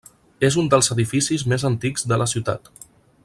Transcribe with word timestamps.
És 0.47 0.55
un 0.61 0.69
dels 0.73 0.89
edificis 0.95 1.45
més 1.53 1.67
antics 1.71 2.09
de 2.13 2.21
la 2.23 2.31
ciutat. 2.33 2.73